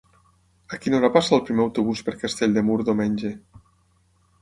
A 0.77 0.79
quina 0.85 0.97
hora 0.99 1.11
passa 1.17 1.35
el 1.37 1.45
primer 1.51 1.63
autobús 1.67 2.03
per 2.09 2.17
Castell 2.25 2.59
de 2.59 2.67
Mur 2.71 2.81
diumenge? 2.91 3.35